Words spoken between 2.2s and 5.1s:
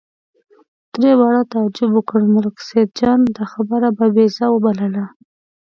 ملک سیدجان دا خبره بابېزه وبلله.